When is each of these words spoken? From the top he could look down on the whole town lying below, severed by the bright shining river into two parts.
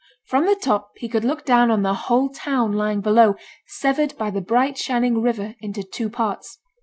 From 0.25 0.47
the 0.47 0.55
top 0.55 0.93
he 0.95 1.07
could 1.07 1.23
look 1.23 1.45
down 1.45 1.69
on 1.69 1.83
the 1.83 1.93
whole 1.93 2.29
town 2.29 2.71
lying 2.73 3.01
below, 3.01 3.35
severed 3.67 4.17
by 4.17 4.31
the 4.31 4.41
bright 4.41 4.75
shining 4.75 5.21
river 5.21 5.53
into 5.59 5.83
two 5.83 6.09
parts. 6.09 6.57